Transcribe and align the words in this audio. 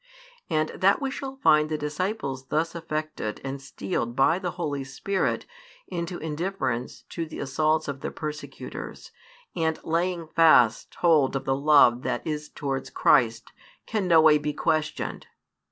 And 0.49 0.69
that 0.69 0.99
we 0.99 1.11
shall 1.11 1.35
find 1.43 1.69
the 1.69 1.77
disciples 1.77 2.47
thus 2.47 2.73
affected 2.73 3.39
and 3.43 3.61
steeled 3.61 4.15
by 4.15 4.39
the 4.39 4.49
Holy 4.57 4.83
Spirit 4.83 5.45
into 5.89 6.17
indifference 6.17 7.03
to 7.09 7.23
the 7.27 7.37
assaults 7.37 7.87
of 7.87 7.99
their 8.01 8.09
persecutors, 8.09 9.11
and 9.55 9.79
laying 9.83 10.25
fast 10.29 10.95
hold 11.01 11.35
of 11.35 11.45
the 11.45 11.55
love 11.55 12.01
that 12.01 12.25
is 12.25 12.49
towards 12.49 12.89
Christ, 12.89 13.51
can 13.85 14.07
no 14.07 14.19
way 14.21 14.39
be 14.39 14.53
questioned. 14.53 15.27